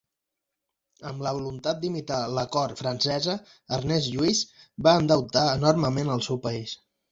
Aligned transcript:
Amb 1.09 1.19
la 1.25 1.33
voluntat 1.39 1.83
d'imitar 1.83 2.21
la 2.37 2.45
Cort 2.57 2.81
francesa, 2.85 3.37
Ernest 3.79 4.11
Lluís 4.15 4.43
va 4.89 4.97
endeutar 5.05 5.47
enormement 5.55 6.13
el 6.19 6.29
seu 6.33 6.45
país. 6.51 6.77